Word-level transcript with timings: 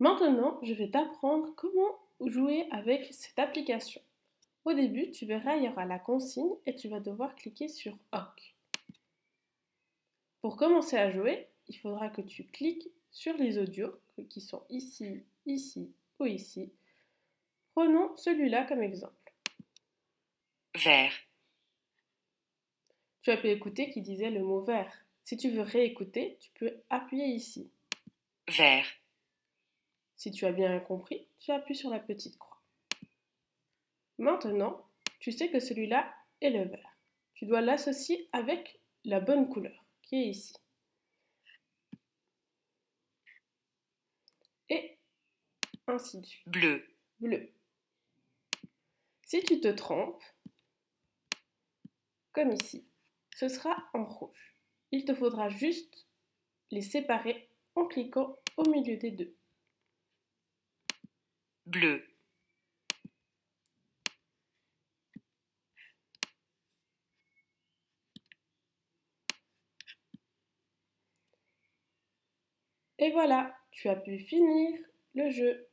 Maintenant, 0.00 0.58
je 0.62 0.74
vais 0.74 0.90
t'apprendre 0.90 1.54
comment 1.54 1.98
jouer 2.20 2.66
avec 2.70 3.12
cette 3.12 3.38
application. 3.38 4.00
Au 4.64 4.72
début, 4.72 5.10
tu 5.10 5.26
verras, 5.26 5.56
il 5.56 5.64
y 5.64 5.68
aura 5.68 5.84
la 5.84 5.98
consigne 5.98 6.54
et 6.66 6.74
tu 6.74 6.88
vas 6.88 7.00
devoir 7.00 7.34
cliquer 7.36 7.68
sur 7.68 7.92
OK. 8.12 8.54
Pour 10.40 10.56
commencer 10.56 10.96
à 10.96 11.10
jouer, 11.10 11.48
il 11.68 11.78
faudra 11.78 12.08
que 12.08 12.22
tu 12.22 12.44
cliques 12.44 12.88
sur 13.10 13.36
les 13.36 13.58
audios 13.58 13.94
qui 14.28 14.40
sont 14.40 14.64
ici, 14.70 15.22
ici 15.46 15.92
ou 16.18 16.26
ici. 16.26 16.72
Prenons 17.74 18.16
celui-là 18.16 18.64
comme 18.64 18.82
exemple. 18.82 19.32
Vert. 20.74 21.12
Tu 23.22 23.30
as 23.30 23.36
pu 23.36 23.48
écouter 23.48 23.90
qui 23.90 24.02
disait 24.02 24.30
le 24.30 24.42
mot 24.42 24.62
vert. 24.62 24.92
Si 25.24 25.36
tu 25.36 25.50
veux 25.50 25.62
réécouter, 25.62 26.36
tu 26.40 26.50
peux 26.58 26.74
appuyer 26.90 27.26
ici. 27.26 27.70
Vert. 28.48 28.86
Si 30.16 30.30
tu 30.30 30.46
as 30.46 30.52
bien 30.52 30.78
compris, 30.80 31.28
tu 31.38 31.50
appuies 31.50 31.74
sur 31.74 31.90
la 31.90 32.00
petite 32.00 32.38
croix. 32.38 32.62
Maintenant, 34.18 34.88
tu 35.18 35.32
sais 35.32 35.50
que 35.50 35.60
celui-là 35.60 36.14
est 36.40 36.50
le 36.50 36.64
vert. 36.64 36.98
Tu 37.34 37.46
dois 37.46 37.60
l'associer 37.60 38.28
avec 38.32 38.80
la 39.04 39.20
bonne 39.20 39.48
couleur, 39.48 39.84
qui 40.02 40.16
est 40.16 40.28
ici. 40.28 40.54
Et 44.68 44.98
ainsi 45.86 46.20
de 46.20 46.26
suite. 46.26 46.48
Bleu. 46.48 46.86
Bleu. 47.18 47.52
Si 49.26 49.42
tu 49.42 49.60
te 49.60 49.68
trompes, 49.68 50.22
comme 52.32 52.52
ici, 52.52 52.86
ce 53.34 53.48
sera 53.48 53.76
en 53.94 54.04
rouge. 54.04 54.54
Il 54.90 55.04
te 55.04 55.14
faudra 55.14 55.48
juste 55.48 56.06
les 56.70 56.82
séparer 56.82 57.48
en 57.74 57.86
cliquant 57.86 58.38
au 58.56 58.68
milieu 58.68 58.96
des 58.96 59.10
deux. 59.10 59.34
Bleu. 61.66 62.04
Et 72.98 73.10
voilà, 73.12 73.54
tu 73.72 73.88
as 73.88 73.96
pu 73.96 74.18
finir 74.18 74.78
le 75.14 75.30
jeu. 75.30 75.68